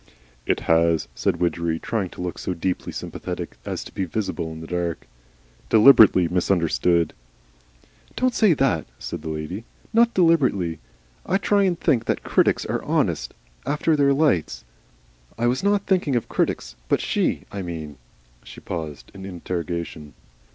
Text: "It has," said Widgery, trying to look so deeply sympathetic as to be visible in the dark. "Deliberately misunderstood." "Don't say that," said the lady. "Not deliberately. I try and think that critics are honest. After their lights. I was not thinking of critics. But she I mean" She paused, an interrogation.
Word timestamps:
"It 0.47 0.61
has," 0.61 1.07
said 1.13 1.35
Widgery, 1.35 1.77
trying 1.77 2.09
to 2.09 2.21
look 2.21 2.39
so 2.39 2.55
deeply 2.55 2.91
sympathetic 2.91 3.57
as 3.67 3.83
to 3.83 3.93
be 3.93 4.05
visible 4.05 4.51
in 4.51 4.59
the 4.59 4.65
dark. 4.65 5.05
"Deliberately 5.69 6.27
misunderstood." 6.27 7.13
"Don't 8.15 8.33
say 8.33 8.53
that," 8.55 8.87
said 8.97 9.21
the 9.21 9.29
lady. 9.29 9.63
"Not 9.93 10.15
deliberately. 10.15 10.79
I 11.23 11.37
try 11.37 11.65
and 11.65 11.79
think 11.79 12.05
that 12.05 12.23
critics 12.23 12.65
are 12.65 12.81
honest. 12.81 13.35
After 13.63 13.95
their 13.95 14.11
lights. 14.11 14.65
I 15.37 15.45
was 15.45 15.61
not 15.61 15.85
thinking 15.85 16.15
of 16.15 16.27
critics. 16.27 16.75
But 16.89 16.99
she 16.99 17.43
I 17.51 17.61
mean" 17.61 17.97
She 18.43 18.59
paused, 18.59 19.11
an 19.13 19.23
interrogation. 19.23 20.15